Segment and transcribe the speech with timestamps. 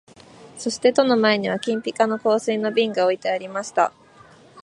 [0.57, 3.93] そして戸の前には金ピカの香水の瓶が置いてありました